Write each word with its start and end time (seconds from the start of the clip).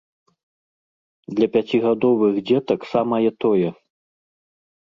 Для 1.39 1.47
пяцігадовых 1.57 2.33
дзетак 2.49 2.81
самае 2.97 3.29
тое. 3.47 3.69